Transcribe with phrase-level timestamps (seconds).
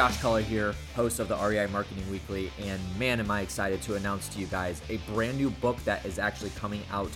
[0.00, 3.96] Josh Culler here, host of the REI Marketing Weekly, and man, am I excited to
[3.96, 7.10] announce to you guys a brand new book that is actually coming out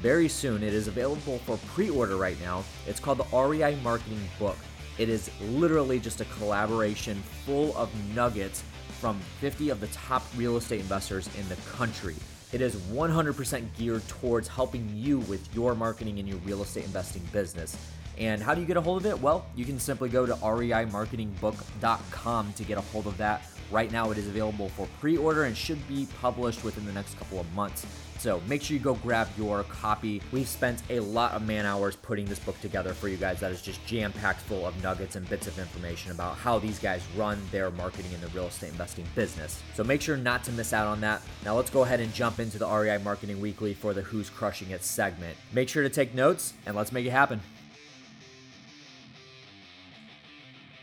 [0.00, 0.62] very soon.
[0.62, 2.62] It is available for pre order right now.
[2.86, 4.56] It's called the REI Marketing Book.
[4.98, 8.62] It is literally just a collaboration full of nuggets
[9.00, 12.14] from 50 of the top real estate investors in the country.
[12.52, 17.22] It is 100% geared towards helping you with your marketing in your real estate investing
[17.32, 17.76] business.
[18.18, 19.20] And how do you get a hold of it?
[19.20, 23.42] Well, you can simply go to reimarketingbook.com to get a hold of that.
[23.70, 27.16] Right now, it is available for pre order and should be published within the next
[27.18, 27.86] couple of months.
[28.18, 30.22] So make sure you go grab your copy.
[30.32, 33.52] We've spent a lot of man hours putting this book together for you guys that
[33.52, 37.02] is just jam packed full of nuggets and bits of information about how these guys
[37.16, 39.62] run their marketing in the real estate investing business.
[39.74, 41.22] So make sure not to miss out on that.
[41.44, 44.70] Now let's go ahead and jump into the REI Marketing Weekly for the Who's Crushing
[44.70, 45.36] It segment.
[45.52, 47.40] Make sure to take notes and let's make it happen.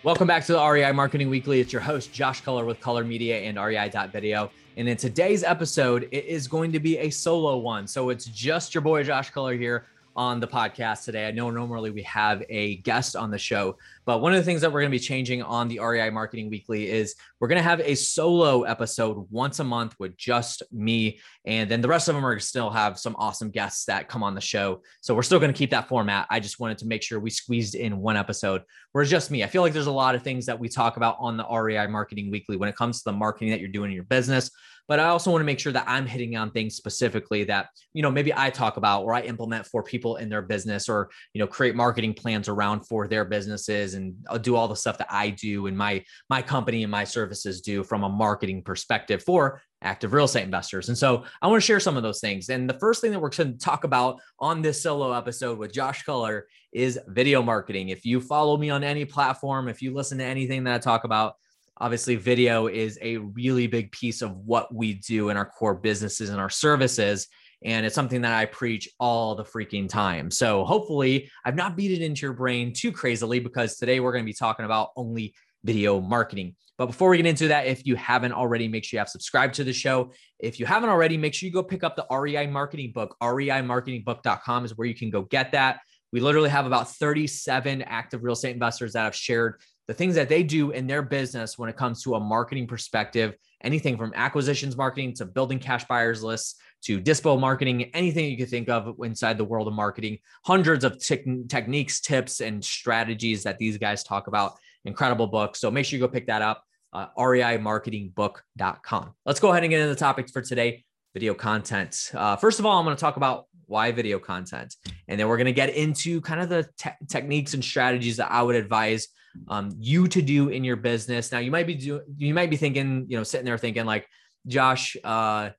[0.05, 1.59] Welcome back to the REI Marketing Weekly.
[1.59, 4.51] It's your host, Josh Culler with Culler Media and REI.video.
[4.77, 7.87] And in today's episode, it is going to be a solo one.
[7.87, 11.27] So it's just your boy, Josh Culler here on the podcast today.
[11.27, 14.61] I know normally we have a guest on the show, but one of the things
[14.61, 17.63] that we're going to be changing on the REI Marketing Weekly is we're going to
[17.63, 21.19] have a solo episode once a month with just me.
[21.45, 24.35] And then the rest of them are still have some awesome guests that come on
[24.35, 24.81] the show.
[25.01, 26.27] So we're still going to keep that format.
[26.29, 29.43] I just wanted to make sure we squeezed in one episode where it's just me.
[29.43, 31.87] I feel like there's a lot of things that we talk about on the REI
[31.87, 34.49] Marketing Weekly when it comes to the marketing that you're doing in your business
[34.87, 38.01] but I also want to make sure that I'm hitting on things specifically that, you
[38.01, 41.39] know, maybe I talk about or I implement for people in their business or, you
[41.39, 45.07] know, create marketing plans around for their businesses and I'll do all the stuff that
[45.09, 49.61] I do and my my company and my services do from a marketing perspective for
[49.81, 50.89] active real estate investors.
[50.89, 52.49] And so I want to share some of those things.
[52.49, 55.73] And the first thing that we're going to talk about on this solo episode with
[55.73, 56.43] Josh Culler
[56.73, 57.89] is video marketing.
[57.89, 61.03] If you follow me on any platform, if you listen to anything that I talk
[61.03, 61.35] about,
[61.77, 66.29] obviously video is a really big piece of what we do in our core businesses
[66.29, 67.27] and our services
[67.63, 70.29] and it's something that I preach all the freaking time.
[70.29, 74.23] So hopefully I've not beat it into your brain too crazily because today we're going
[74.23, 76.55] to be talking about only video marketing.
[76.77, 79.55] But before we get into that, if you haven't already, make sure you have subscribed
[79.55, 80.11] to the show.
[80.39, 83.15] If you haven't already, make sure you go pick up the REI marketing book.
[83.23, 85.79] REImarketingbook.com is where you can go get that.
[86.11, 90.29] We literally have about 37 active real estate investors that have shared the things that
[90.29, 94.75] they do in their business when it comes to a marketing perspective, anything from acquisitions
[94.75, 99.37] marketing to building cash buyers lists to dispo marketing, anything you could think of inside
[99.37, 104.27] the world of marketing, hundreds of te- techniques, tips, and strategies that these guys talk
[104.27, 104.53] about.
[104.85, 105.55] Incredible book.
[105.55, 106.63] So make sure you go pick that up.
[106.93, 109.13] Uh, reimarketingbook.com.
[109.25, 112.11] Let's go ahead and get into the topics for today video content.
[112.13, 114.75] Uh, first of all, I'm going to talk about why video content.
[115.07, 118.31] And then we're going to get into kind of the te- techniques and strategies that
[118.31, 119.07] I would advise
[119.47, 121.31] um, you to do in your business.
[121.31, 124.07] Now you might be doing, you might be thinking, you know, sitting there thinking like,
[124.47, 125.49] Josh, uh,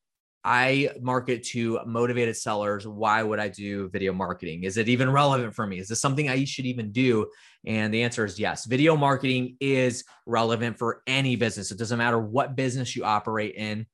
[0.45, 2.87] I market to motivated sellers.
[2.87, 4.63] Why would I do video marketing?
[4.63, 5.81] Is it even relevant for me?
[5.81, 7.27] Is this something I should even do?
[7.67, 8.65] And the answer is yes.
[8.65, 11.73] Video marketing is relevant for any business.
[11.73, 13.87] It doesn't matter what business you operate in.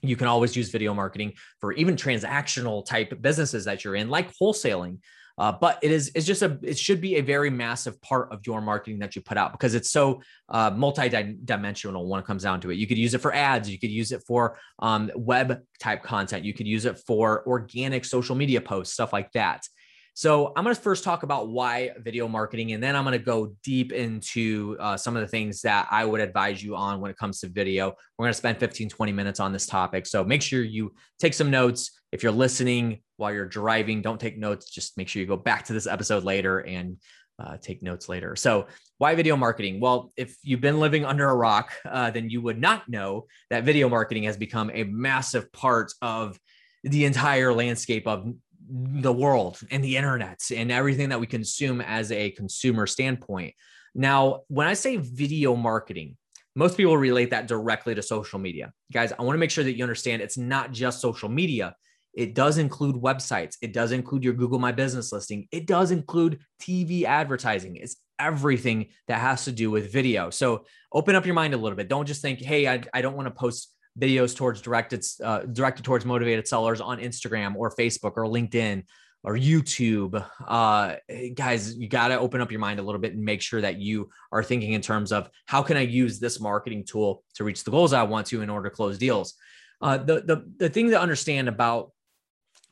[0.00, 4.34] You can always use video marketing for even transactional type businesses that you're in, like
[4.34, 4.98] wholesaling.
[5.38, 8.40] Uh, but it is it's just a it should be a very massive part of
[8.46, 12.60] your marketing that you put out because it's so uh, multi-dimensional when it comes down
[12.60, 12.74] to it.
[12.74, 16.44] You could use it for ads, you could use it for um, web type content,
[16.44, 19.66] you could use it for organic social media posts, stuff like that.
[20.14, 23.24] So I'm going to first talk about why video marketing, and then I'm going to
[23.24, 27.10] go deep into uh, some of the things that I would advise you on when
[27.10, 27.94] it comes to video.
[28.18, 30.06] We're going to spend 15, 20 minutes on this topic.
[30.06, 31.98] So make sure you take some notes.
[32.12, 34.70] If you're listening while you're driving, don't take notes.
[34.70, 36.98] Just make sure you go back to this episode later and
[37.38, 38.36] uh, take notes later.
[38.36, 38.66] So,
[38.98, 39.80] why video marketing?
[39.80, 43.64] Well, if you've been living under a rock, uh, then you would not know that
[43.64, 46.38] video marketing has become a massive part of
[46.84, 48.32] the entire landscape of
[48.68, 53.54] the world and the internet and everything that we consume as a consumer standpoint.
[53.94, 56.16] Now, when I say video marketing,
[56.54, 58.72] most people relate that directly to social media.
[58.92, 61.74] Guys, I want to make sure that you understand it's not just social media.
[62.14, 63.56] It does include websites.
[63.62, 65.48] It does include your Google My Business listing.
[65.50, 67.76] It does include TV advertising.
[67.76, 70.28] It's everything that has to do with video.
[70.28, 71.88] So open up your mind a little bit.
[71.88, 75.84] Don't just think, hey, I, I don't want to post videos towards directed uh, directed
[75.84, 78.84] towards motivated sellers on Instagram or Facebook or LinkedIn
[79.24, 80.24] or YouTube.
[80.46, 80.96] Uh,
[81.34, 83.78] guys, you got to open up your mind a little bit and make sure that
[83.78, 87.62] you are thinking in terms of how can I use this marketing tool to reach
[87.64, 89.34] the goals I want to in order to close deals.
[89.80, 91.92] Uh, the, the, the thing to understand about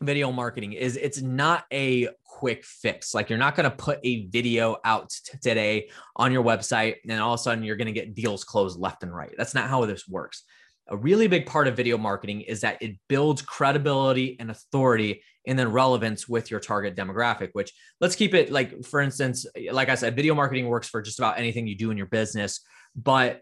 [0.00, 3.14] video marketing is it's not a quick fix.
[3.14, 7.20] Like you're not going to put a video out t- today on your website and
[7.20, 9.34] all of a sudden you're going to get deals closed left and right.
[9.37, 10.44] That's not how this works.
[10.88, 15.58] A really big part of video marketing is that it builds credibility and authority and
[15.58, 19.94] then relevance with your target demographic, which let's keep it like, for instance, like I
[19.94, 22.60] said, video marketing works for just about anything you do in your business.
[22.96, 23.40] But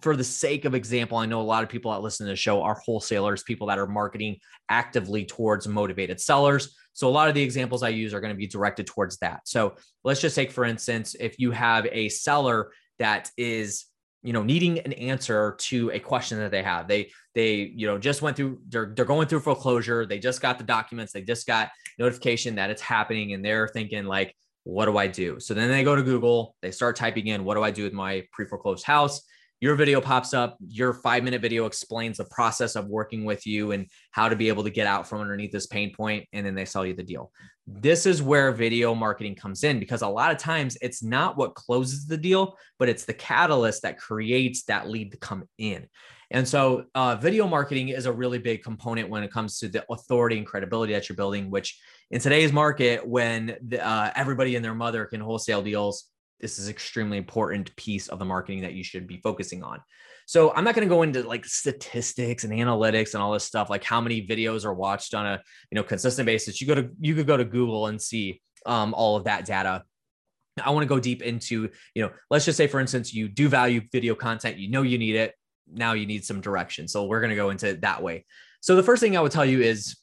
[0.00, 2.36] for the sake of example, I know a lot of people that listen to the
[2.36, 4.38] show are wholesalers, people that are marketing
[4.68, 6.74] actively towards motivated sellers.
[6.92, 9.40] So a lot of the examples I use are going to be directed towards that.
[9.44, 13.84] So let's just take, for instance, if you have a seller that is
[14.24, 16.88] you know needing an answer to a question that they have.
[16.88, 20.06] They they you know just went through they're, they're going through foreclosure.
[20.06, 21.12] They just got the documents.
[21.12, 24.34] They just got notification that it's happening and they're thinking like
[24.64, 25.38] what do i do?
[25.38, 26.56] So then they go to google.
[26.62, 29.20] They start typing in what do i do with my pre-foreclosed house
[29.64, 33.72] your video pops up your five minute video explains the process of working with you
[33.72, 36.54] and how to be able to get out from underneath this pain point and then
[36.54, 37.32] they sell you the deal.
[37.66, 41.54] This is where video marketing comes in because a lot of times it's not what
[41.54, 45.88] closes the deal but it's the catalyst that creates that lead to come in.
[46.30, 49.82] And so uh, video marketing is a really big component when it comes to the
[49.90, 54.64] authority and credibility that you're building which in today's market when the, uh, everybody and
[54.64, 56.10] their mother can wholesale deals
[56.40, 59.80] this is extremely important piece of the marketing that you should be focusing on.
[60.26, 63.70] So I'm not going to go into like statistics and analytics and all this stuff,
[63.70, 66.60] like how many videos are watched on a you know consistent basis.
[66.60, 69.84] You go to you could go to Google and see um, all of that data.
[70.62, 73.48] I want to go deep into you know let's just say for instance you do
[73.48, 75.34] value video content, you know you need it.
[75.70, 76.88] Now you need some direction.
[76.88, 78.24] So we're going to go into that way.
[78.60, 79.96] So the first thing I would tell you is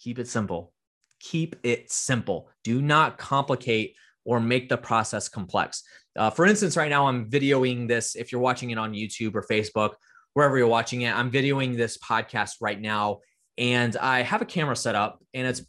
[0.00, 0.72] keep it simple.
[1.20, 2.48] Keep it simple.
[2.62, 3.96] Do not complicate
[4.28, 5.82] or make the process complex.
[6.14, 8.14] Uh, for instance, right now I'm videoing this.
[8.14, 9.94] If you're watching it on YouTube or Facebook,
[10.34, 13.20] wherever you're watching it, I'm videoing this podcast right now.
[13.56, 15.62] And I have a camera set up and it's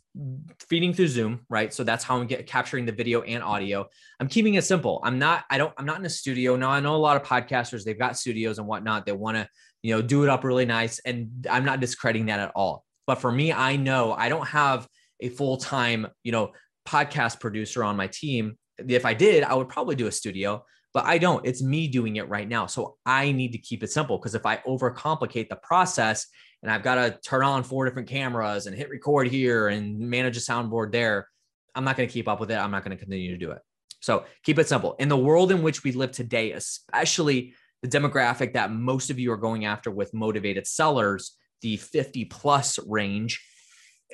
[0.69, 1.73] feeding through Zoom, right?
[1.73, 3.88] So that's how I'm get, capturing the video and audio.
[4.19, 5.00] I'm keeping it simple.
[5.06, 6.57] I'm not, I don't, I'm not in a studio.
[6.57, 9.06] Now I know a lot of podcasters, they've got studios and whatnot.
[9.06, 9.47] They want to,
[9.83, 11.00] you know, do it up really nice.
[11.00, 12.83] And I'm not discrediting that at all.
[13.07, 14.85] But for me, I know I don't have
[15.21, 16.51] a full time, you know,
[16.87, 18.57] podcast producer on my team.
[18.77, 21.45] If I did, I would probably do a studio, but I don't.
[21.45, 22.65] It's me doing it right now.
[22.65, 26.27] So I need to keep it simple because if I overcomplicate the process
[26.61, 30.37] and I've got to turn on four different cameras and hit record here and manage
[30.37, 31.27] a soundboard there,
[31.75, 32.57] I'm not going to keep up with it.
[32.57, 33.59] I'm not going to continue to do it.
[34.01, 34.95] So keep it simple.
[34.99, 39.31] In the world in which we live today, especially the demographic that most of you
[39.31, 43.43] are going after with motivated sellers, the 50 plus range,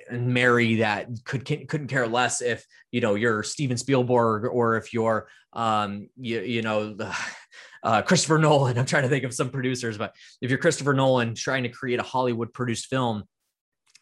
[0.09, 4.93] and Mary that could couldn't care less if you know you're Steven Spielberg or if
[4.93, 6.97] you're um you, you know
[7.83, 8.77] uh, Christopher Nolan.
[8.79, 11.99] I'm trying to think of some producers, but if you're Christopher Nolan trying to create
[11.99, 13.23] a Hollywood produced film,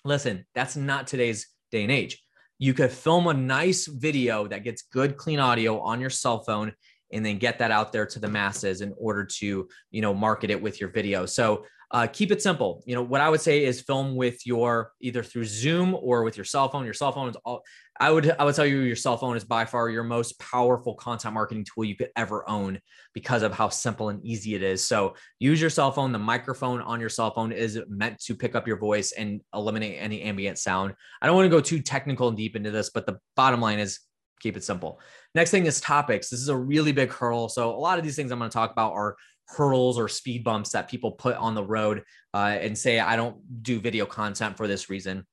[0.06, 2.24] listen, that's not today's day and age.
[2.60, 6.74] You could film a nice video that gets good clean audio on your cell phone
[7.12, 10.50] and then get that out there to the masses in order to you know market
[10.50, 11.26] it with your video.
[11.26, 12.84] So uh, keep it simple.
[12.88, 16.36] You know, what I would say is film with your either through Zoom or with
[16.36, 16.86] your cell phone.
[16.86, 17.64] Your cell phone is all.
[18.00, 20.96] I would I would tell you your cell phone is by far your most powerful
[20.96, 22.80] content marketing tool you could ever own
[23.14, 24.84] because of how simple and easy it is.
[24.84, 26.12] So use your cell phone.
[26.12, 29.98] The microphone on your cell phone is meant to pick up your voice and eliminate
[30.00, 30.96] any ambient sound.
[31.22, 33.78] I don't want to go too technical and deep into this, but the bottom line
[33.78, 34.00] is
[34.40, 35.00] keep it simple.
[35.36, 36.30] Next thing is topics.
[36.30, 37.50] This is a really big hurdle.
[37.50, 39.16] So a lot of these things I'm going to talk about are
[39.48, 43.64] hurdles or speed bumps that people put on the road uh, and say, I don't
[43.64, 45.26] do video content for this reason.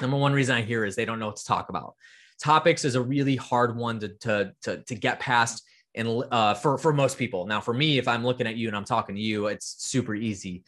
[0.00, 1.94] Number one reason I hear is they don't know what to talk about.
[2.42, 5.62] Topics is a really hard one to, to, to, to get past
[5.94, 7.46] and uh, for, for most people.
[7.46, 10.14] Now, for me, if I'm looking at you and I'm talking to you, it's super
[10.14, 10.64] easy.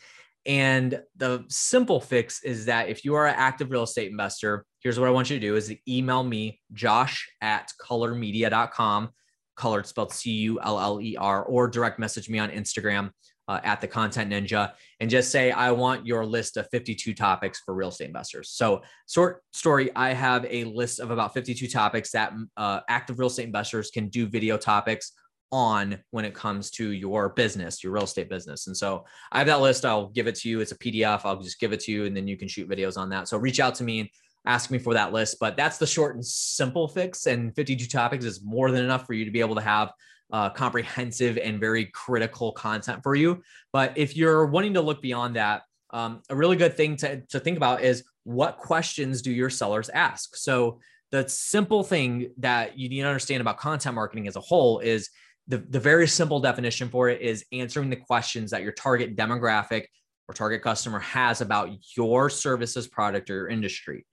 [0.47, 5.01] And the simple fix is that if you are an active real estate investor, here's
[5.01, 9.11] what I want you to do is email me, josh at cullermedia.com
[9.57, 13.11] colored spelled C U L L E R, or direct message me on Instagram
[13.49, 17.61] uh, at the Content Ninja and just say, I want your list of 52 topics
[17.65, 18.51] for real estate investors.
[18.51, 23.29] So, short story, I have a list of about 52 topics that uh, active real
[23.29, 25.13] estate investors can do video topics
[25.53, 28.67] on when it comes to your business, your real estate business.
[28.67, 29.85] And so I have that list.
[29.85, 30.61] I'll give it to you.
[30.61, 31.21] It's a PDF.
[31.25, 33.29] I'll just give it to you and then you can shoot videos on that.
[33.29, 34.11] So reach out to me
[34.47, 35.39] ask me for that list.
[35.41, 37.27] But that's the short and simple fix.
[37.27, 39.93] And 52 topics is more than enough for you to be able to have
[40.33, 43.43] uh, comprehensive and very critical content for you.
[43.73, 47.41] But if you're wanting to look beyond that, um, a really good thing to, to
[47.41, 50.35] think about is what questions do your sellers ask?
[50.37, 50.81] So
[51.13, 55.11] the simple thing that you need to understand about content marketing as a whole is
[55.47, 59.85] the, the very simple definition for it is answering the questions that your target demographic
[60.27, 64.07] or target customer has about your services, product, or your industry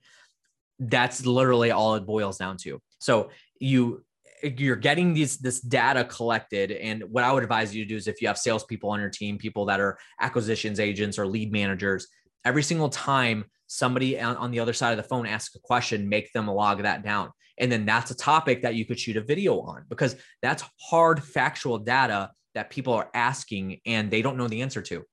[0.90, 2.80] That's literally all it boils down to.
[2.98, 4.04] So you
[4.42, 8.08] you're getting these this data collected and what i would advise you to do is
[8.08, 12.08] if you have salespeople on your team people that are acquisitions agents or lead managers
[12.44, 16.32] every single time somebody on, the other side of the phone asks a question make
[16.32, 19.60] them log that down and then that's a topic that you could shoot a video
[19.60, 24.62] on because that's hard factual data that people are asking and they don't know the
[24.62, 25.04] answer to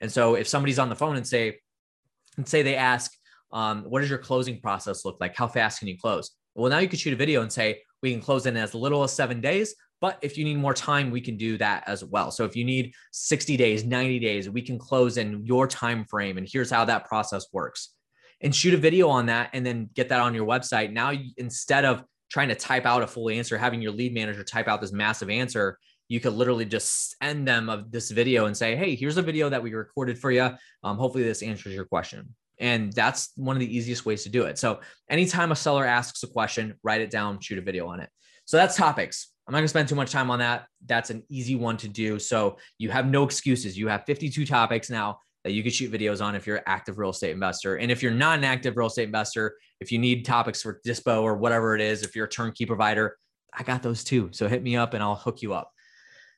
[0.00, 1.58] and so if somebody's on the phone and say
[2.36, 3.12] and say they ask
[3.52, 6.78] um, what does your closing process look like how fast can you close well now
[6.78, 9.40] you could shoot a video and say we can close in as little as seven
[9.40, 9.74] days.
[10.00, 12.30] But if you need more time, we can do that as well.
[12.30, 16.38] So if you need 60 days, 90 days, we can close in your time frame.
[16.38, 17.94] And here's how that process works.
[18.42, 20.92] And shoot a video on that and then get that on your website.
[20.92, 24.68] Now, instead of trying to type out a full answer, having your lead manager type
[24.68, 28.76] out this massive answer, you could literally just send them of this video and say,
[28.76, 30.50] Hey, here's a video that we recorded for you.
[30.84, 32.34] Um, hopefully, this answers your question.
[32.58, 34.58] And that's one of the easiest ways to do it.
[34.58, 38.08] So, anytime a seller asks a question, write it down, shoot a video on it.
[38.44, 39.32] So, that's topics.
[39.46, 40.66] I'm not going to spend too much time on that.
[40.84, 42.18] That's an easy one to do.
[42.18, 43.76] So, you have no excuses.
[43.76, 46.98] You have 52 topics now that you can shoot videos on if you're an active
[46.98, 47.76] real estate investor.
[47.76, 51.22] And if you're not an active real estate investor, if you need topics for Dispo
[51.22, 53.16] or whatever it is, if you're a turnkey provider,
[53.52, 54.30] I got those too.
[54.32, 55.70] So, hit me up and I'll hook you up.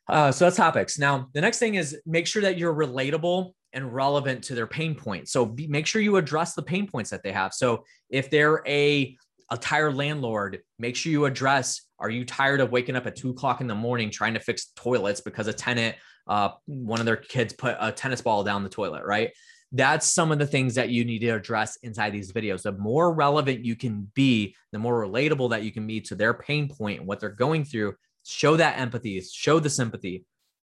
[0.08, 0.98] Uh, so that's topics.
[0.98, 4.94] Now, the next thing is make sure that you're relatable and relevant to their pain
[4.94, 5.32] points.
[5.32, 7.52] So be, make sure you address the pain points that they have.
[7.52, 9.16] So if they're a
[9.50, 13.30] a tired landlord, make sure you address are you tired of waking up at two
[13.30, 15.96] o'clock in the morning trying to fix toilets because a tenant,
[16.28, 19.32] uh, one of their kids put a tennis ball down the toilet, right?
[19.72, 22.62] That's some of the things that you need to address inside these videos.
[22.62, 26.34] The more relevant you can be, the more relatable that you can be to their
[26.34, 27.94] pain point and what they're going through.
[28.24, 30.24] Show that empathy, show the sympathy,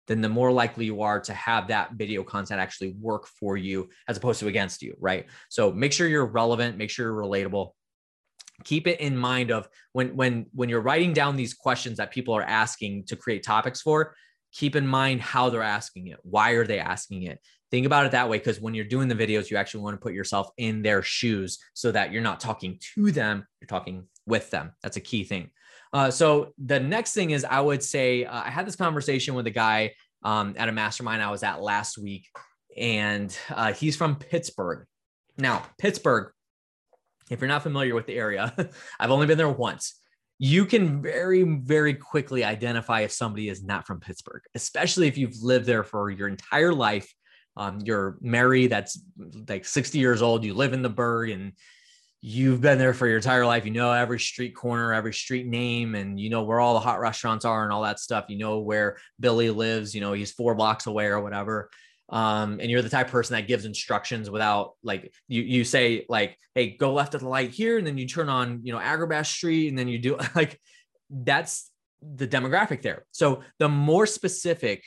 [0.07, 3.89] then the more likely you are to have that video content actually work for you
[4.07, 5.27] as opposed to against you, right?
[5.49, 7.71] So make sure you're relevant, make sure you're relatable.
[8.63, 12.33] Keep it in mind of when when when you're writing down these questions that people
[12.33, 14.15] are asking to create topics for,
[14.51, 16.19] keep in mind how they're asking it.
[16.23, 17.39] Why are they asking it?
[17.71, 20.01] Think about it that way because when you're doing the videos, you actually want to
[20.01, 24.51] put yourself in their shoes so that you're not talking to them, you're talking with
[24.51, 24.73] them.
[24.83, 25.49] That's a key thing.
[25.93, 29.45] Uh, so the next thing is I would say uh, I had this conversation with
[29.45, 32.27] a guy um, at a mastermind I was at last week,
[32.75, 34.85] and uh, he's from Pittsburgh.
[35.37, 36.31] Now, Pittsburgh,
[37.29, 38.53] if you're not familiar with the area,
[38.99, 39.99] I've only been there once.
[40.39, 45.41] You can very, very quickly identify if somebody is not from Pittsburgh, especially if you've
[45.41, 47.13] lived there for your entire life.
[47.55, 48.99] Um, you're Mary, that's
[49.47, 50.43] like 60 years old.
[50.43, 51.53] You live in the burg, and
[52.25, 53.65] you've been there for your entire life.
[53.65, 57.01] You know every street corner, every street name, and you know where all the hot
[57.01, 58.25] restaurants are and all that stuff.
[58.29, 59.93] You know where Billy lives.
[59.93, 61.69] You know he's four blocks away or whatever.
[62.09, 66.37] Um, and you're the type person that gives instructions without like you you say like,
[66.55, 69.25] hey, go left at the light here, and then you turn on you know Agrabah
[69.25, 70.59] Street, and then you do like
[71.09, 71.69] that's
[72.01, 73.05] the demographic there.
[73.11, 74.85] So the more specific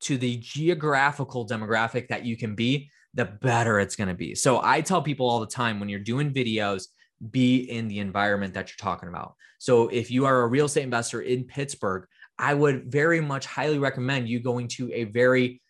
[0.00, 4.36] to the geographical demographic that you can be, the better it's going to be.
[4.36, 6.86] So I tell people all the time when you're doing videos,
[7.32, 9.34] be in the environment that you're talking about.
[9.58, 12.06] So if you are a real estate investor in Pittsburgh,
[12.38, 15.60] I would very much highly recommend you going to a very,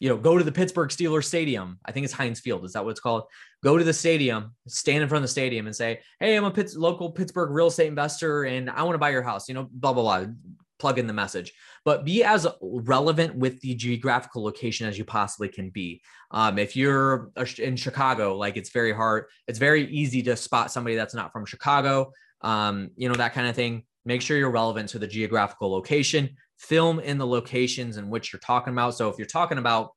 [0.00, 1.78] you know, go to the Pittsburgh Steelers Stadium.
[1.82, 2.66] I think it's Heinz Field.
[2.66, 3.24] Is that what it's called?
[3.64, 6.52] Go to the stadium, stand in front of the stadium and say, Hey, I'm a
[6.76, 9.94] local Pittsburgh real estate investor and I want to buy your house, you know, blah,
[9.94, 10.26] blah, blah
[10.78, 11.52] plug in the message,
[11.88, 16.02] but be as relevant with the geographical location as you possibly can be.
[16.30, 20.96] Um, if you're in Chicago, like it's very hard, it's very easy to spot somebody
[20.96, 23.84] that's not from Chicago, um, you know, that kind of thing.
[24.04, 28.40] Make sure you're relevant to the geographical location, film in the locations in which you're
[28.40, 28.94] talking about.
[28.94, 29.92] So if you're talking about,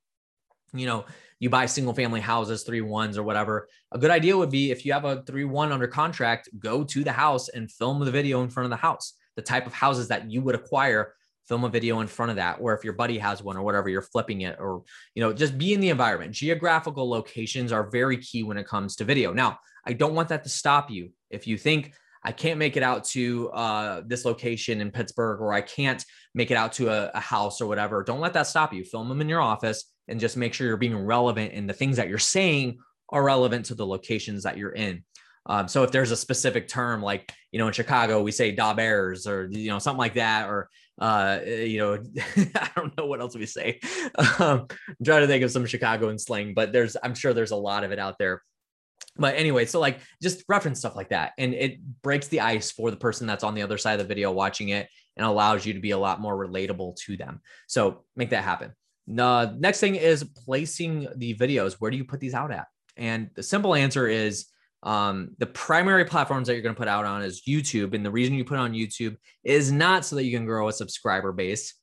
[0.72, 1.04] you know,
[1.40, 3.68] you buy single family houses, three ones or whatever.
[3.90, 7.04] A good idea would be if you have a three one under contract, go to
[7.04, 10.08] the house and film the video in front of the house the type of houses
[10.08, 11.14] that you would acquire
[11.52, 13.90] film a video in front of that or if your buddy has one or whatever
[13.90, 14.82] you're flipping it or
[15.14, 16.32] you know just be in the environment.
[16.32, 19.34] Geographical locations are very key when it comes to video.
[19.34, 21.10] Now i don't want that to stop you.
[21.28, 21.92] If you think
[22.24, 26.02] i can't make it out to uh, this location in pittsburgh or i can't
[26.34, 28.82] make it out to a, a house or whatever don't let that stop you.
[28.82, 31.98] Film them in your office and just make sure you're being relevant and the things
[31.98, 32.78] that you're saying
[33.10, 35.04] are relevant to the locations that you're in.
[35.46, 38.72] Um, so if there's a specific term like you know in Chicago we say da
[38.72, 40.70] bears or you know something like that or
[41.02, 41.98] uh, you know
[42.54, 43.80] I don't know what else we say.
[44.38, 47.56] Um, I'm trying to think of some Chicagoan slang, but there's I'm sure there's a
[47.56, 48.42] lot of it out there.
[49.16, 52.90] But anyway, so like just reference stuff like that, and it breaks the ice for
[52.90, 55.72] the person that's on the other side of the video watching it, and allows you
[55.74, 57.40] to be a lot more relatable to them.
[57.66, 58.72] So make that happen.
[59.06, 61.74] The next thing is placing the videos.
[61.74, 62.66] Where do you put these out at?
[62.96, 64.46] And the simple answer is
[64.82, 67.94] Um, the primary platforms that you're going to put out on is YouTube.
[67.94, 70.72] And the reason you put on YouTube is not so that you can grow a
[70.72, 71.74] subscriber base.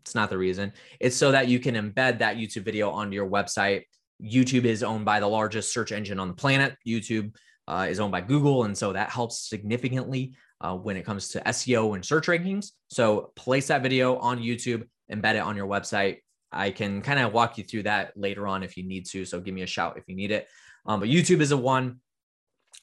[0.00, 0.72] It's not the reason.
[1.00, 3.82] It's so that you can embed that YouTube video onto your website.
[4.22, 6.76] YouTube is owned by the largest search engine on the planet.
[6.86, 7.34] YouTube
[7.66, 8.64] uh, is owned by Google.
[8.64, 12.72] And so that helps significantly uh, when it comes to SEO and search rankings.
[12.88, 16.18] So place that video on YouTube, embed it on your website.
[16.52, 19.24] I can kind of walk you through that later on if you need to.
[19.24, 20.46] So give me a shout if you need it.
[20.86, 22.00] Um, but YouTube is a one.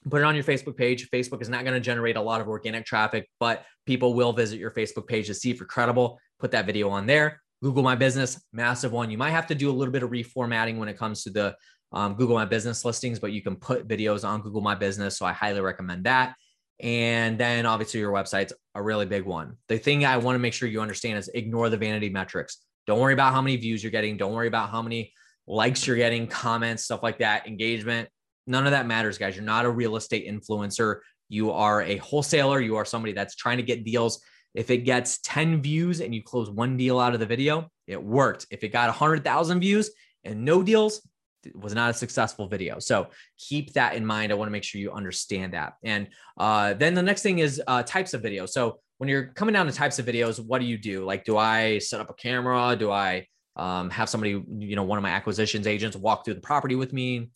[0.09, 1.09] Put it on your Facebook page.
[1.09, 4.59] Facebook is not going to generate a lot of organic traffic, but people will visit
[4.59, 6.19] your Facebook page to see if you're credible.
[6.39, 7.41] Put that video on there.
[7.61, 9.11] Google My Business, massive one.
[9.11, 11.55] You might have to do a little bit of reformatting when it comes to the
[11.91, 15.17] um, Google My Business listings, but you can put videos on Google My Business.
[15.17, 16.35] So I highly recommend that.
[16.79, 19.57] And then obviously your website's a really big one.
[19.67, 22.57] The thing I want to make sure you understand is ignore the vanity metrics.
[22.87, 24.17] Don't worry about how many views you're getting.
[24.17, 25.13] Don't worry about how many
[25.45, 28.09] likes you're getting, comments, stuff like that, engagement.
[28.47, 29.35] None of that matters, guys.
[29.35, 30.99] You're not a real estate influencer.
[31.29, 32.59] You are a wholesaler.
[32.59, 34.21] You are somebody that's trying to get deals.
[34.53, 38.01] If it gets 10 views and you close one deal out of the video, it
[38.01, 38.47] worked.
[38.51, 39.91] If it got 100,000 views
[40.23, 41.07] and no deals,
[41.45, 42.79] it was not a successful video.
[42.79, 43.07] So
[43.37, 44.31] keep that in mind.
[44.31, 45.73] I want to make sure you understand that.
[45.83, 46.07] And
[46.37, 48.49] uh, then the next thing is uh, types of videos.
[48.49, 51.05] So when you're coming down to types of videos, what do you do?
[51.05, 52.75] Like, do I set up a camera?
[52.77, 56.41] Do I um, have somebody, you know, one of my acquisitions agents walk through the
[56.41, 57.31] property with me?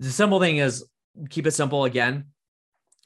[0.00, 0.84] The simple thing is
[1.28, 2.24] keep it simple again.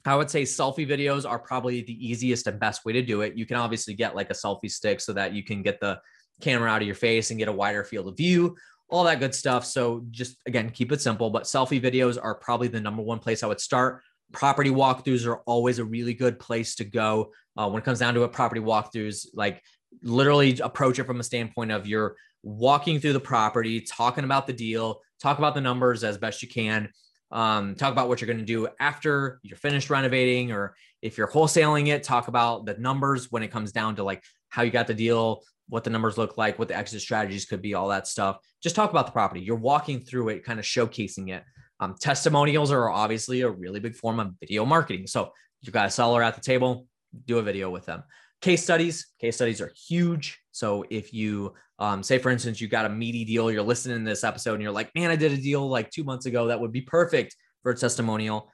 [0.05, 3.35] I would say selfie videos are probably the easiest and best way to do it.
[3.35, 5.99] You can obviously get like a selfie stick so that you can get the
[6.41, 8.55] camera out of your face and get a wider field of view
[8.89, 9.65] all that good stuff.
[9.65, 13.43] So just again, keep it simple, but selfie videos are probably the number one place
[13.43, 14.01] I would start.
[14.31, 17.31] Property walkthroughs are always a really good place to go.
[17.57, 19.61] Uh, when it comes down to it, property walkthroughs, like
[20.03, 24.53] literally approach it from a standpoint of you're walking through the property, talking about the
[24.53, 26.89] deal, talk about the numbers as best you can,
[27.31, 31.27] um, talk about what you're going to do after you're finished renovating, or if you're
[31.27, 34.87] wholesaling it, talk about the numbers when it comes down to like how you got
[34.87, 38.07] the deal, what the numbers look like, what the exit strategies could be, all that
[38.07, 38.37] stuff.
[38.61, 39.41] Just talk about the property.
[39.41, 41.43] You're walking through it, kind of showcasing it.
[41.79, 45.07] Um, testimonials are obviously a really big form of video marketing.
[45.07, 46.87] So you've got a seller at the table,
[47.25, 48.03] do a video with them.
[48.41, 50.39] Case studies, case studies are huge.
[50.51, 54.09] So if you um, say, for instance, you got a meaty deal, you're listening to
[54.09, 56.59] this episode and you're like, man, I did a deal like two months ago that
[56.59, 58.51] would be perfect for a testimonial.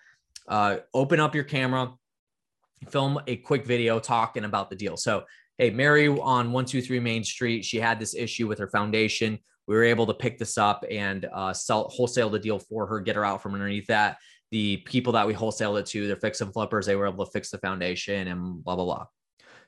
[0.48, 1.94] Uh, open up your camera,
[2.90, 4.98] film a quick video talking about the deal.
[4.98, 5.24] So
[5.58, 9.38] hey, Mary on 123 Main Street, she had this issue with her foundation.
[9.68, 13.00] We were able to pick this up and uh, sell wholesale the deal for her,
[13.00, 14.18] get her out from underneath that.
[14.50, 17.32] The people that we wholesaled it to, they're fix and flippers, they were able to
[17.32, 19.06] fix the foundation and blah, blah, blah.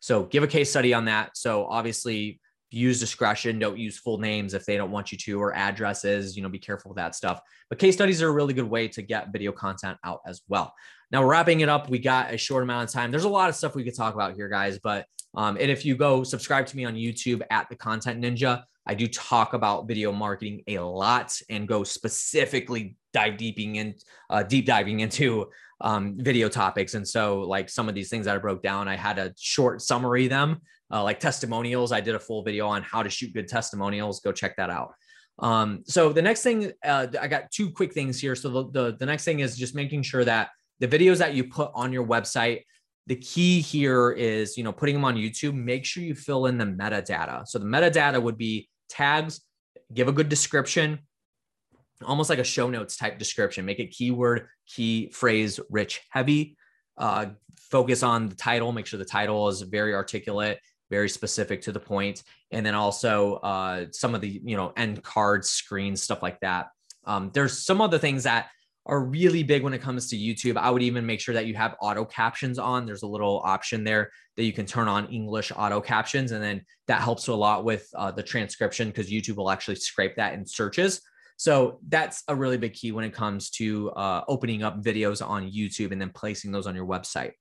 [0.03, 1.37] So give a case study on that.
[1.37, 3.57] So obviously use discretion.
[3.57, 6.35] Don't use full names if they don't want you to, or addresses.
[6.35, 7.39] You know, be careful with that stuff.
[7.69, 10.73] But case studies are a really good way to get video content out as well.
[11.09, 13.11] Now, wrapping it up, we got a short amount of time.
[13.11, 14.77] There's a lot of stuff we could talk about here, guys.
[14.77, 18.63] But um, and if you go subscribe to me on YouTube at the Content Ninja,
[18.85, 23.95] I do talk about video marketing a lot and go specifically dive deeping in,
[24.29, 25.49] uh, deep diving into
[25.81, 26.93] um, video topics.
[26.93, 29.81] And so, like some of these things that I broke down, I had a short
[29.81, 31.91] summary them, uh, like testimonials.
[31.91, 34.19] I did a full video on how to shoot good testimonials.
[34.19, 34.93] Go check that out.
[35.39, 38.35] Um, so the next thing, uh, I got two quick things here.
[38.35, 40.49] So the, the the next thing is just making sure that
[40.79, 42.63] the videos that you put on your website
[43.07, 46.57] the key here is you know putting them on youtube make sure you fill in
[46.57, 49.41] the metadata so the metadata would be tags
[49.93, 50.99] give a good description
[52.03, 56.57] almost like a show notes type description make it keyword key phrase rich heavy
[56.97, 61.71] uh, focus on the title make sure the title is very articulate very specific to
[61.71, 66.21] the point and then also uh, some of the you know end cards screens stuff
[66.21, 66.67] like that
[67.05, 68.49] um, there's some other things that
[68.85, 70.57] are really big when it comes to YouTube.
[70.57, 72.85] I would even make sure that you have auto captions on.
[72.85, 76.65] There's a little option there that you can turn on English auto captions, and then
[76.87, 80.45] that helps a lot with uh, the transcription because YouTube will actually scrape that in
[80.45, 81.01] searches.
[81.37, 85.51] So that's a really big key when it comes to uh, opening up videos on
[85.51, 87.31] YouTube and then placing those on your website.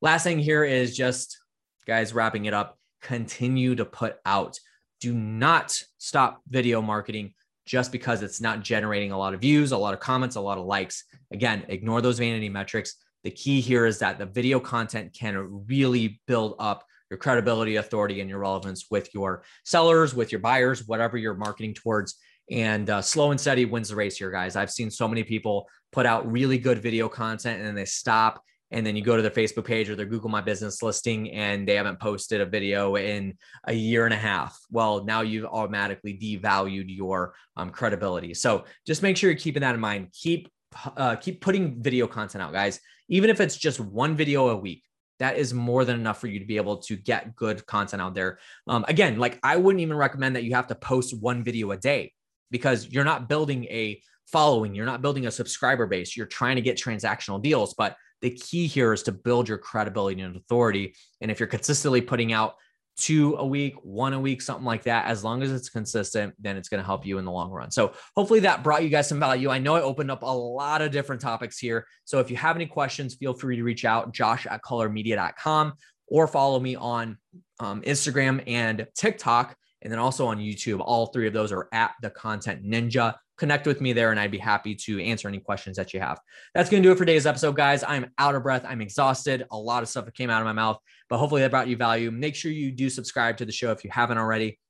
[0.00, 1.38] Last thing here is just,
[1.86, 4.58] guys, wrapping it up, continue to put out.
[5.00, 7.34] Do not stop video marketing
[7.66, 10.58] just because it's not generating a lot of views, a lot of comments, a lot
[10.58, 11.04] of likes.
[11.32, 12.96] Again, ignore those vanity metrics.
[13.24, 18.20] The key here is that the video content can really build up your credibility, authority,
[18.20, 22.16] and your relevance with your sellers, with your buyers, whatever you're marketing towards.
[22.50, 24.56] And uh, slow and steady wins the race here, guys.
[24.56, 28.42] I've seen so many people put out really good video content and then they stop
[28.72, 31.68] and then you go to their Facebook page or their Google My Business listing and
[31.68, 34.58] they haven't posted a video in a year and a half.
[34.70, 38.32] Well, now you've automatically devalued your um, credibility.
[38.32, 40.08] So just make sure you're keeping that in mind.
[40.12, 40.48] Keep
[40.96, 42.80] uh, keep putting video content out, guys.
[43.08, 44.82] Even if it's just one video a week,
[45.18, 48.14] that is more than enough for you to be able to get good content out
[48.14, 48.38] there.
[48.66, 51.76] Um, again, like I wouldn't even recommend that you have to post one video a
[51.76, 52.14] day
[52.52, 56.62] because you're not building a following, you're not building a subscriber base, you're trying to
[56.62, 57.74] get transactional deals.
[57.74, 60.94] But the key here is to build your credibility and authority.
[61.20, 62.54] And if you're consistently putting out
[62.96, 65.06] two a week, one a week, something like that.
[65.06, 67.70] As long as it's consistent, then it's going to help you in the long run.
[67.70, 69.48] So hopefully that brought you guys some value.
[69.48, 71.86] I know I opened up a lot of different topics here.
[72.04, 75.72] So if you have any questions, feel free to reach out, josh at cullermedia.com
[76.06, 77.16] or follow me on
[77.58, 79.56] um, Instagram and TikTok.
[79.82, 83.66] And then also on YouTube, all three of those are at the content ninja connect
[83.66, 86.20] with me there and I'd be happy to answer any questions that you have.
[86.54, 87.82] That's going to do it for today's episode, guys.
[87.82, 88.64] I'm out of breath.
[88.64, 89.44] I'm exhausted.
[89.50, 91.76] A lot of stuff that came out of my mouth, but hopefully that brought you
[91.76, 92.12] value.
[92.12, 94.60] Make sure you do subscribe to the show if you haven't already.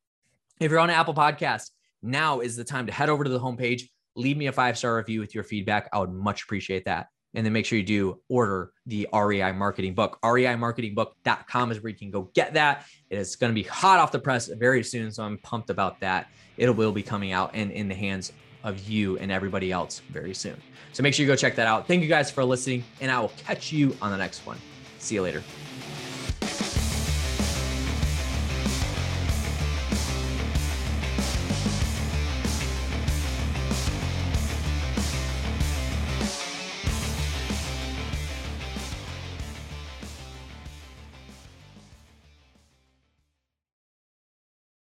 [0.59, 1.71] If you're on Apple Podcast,
[2.03, 3.83] now is the time to head over to the homepage,
[4.17, 5.91] leave me a five star review with your feedback.
[5.93, 7.09] I would much appreciate that.
[7.35, 10.19] And then make sure you do order the REI marketing book.
[10.23, 12.85] REImarketingbook.com is where you can go get that.
[13.09, 15.11] It is going to be hot off the press very soon.
[15.11, 16.29] So I'm pumped about that.
[16.59, 18.33] It will be coming out and in the hands
[18.65, 20.57] of you and everybody else very soon.
[20.93, 21.87] So make sure you go check that out.
[21.87, 24.59] Thank you guys for listening, and I will catch you on the next one.
[24.99, 25.43] See you later.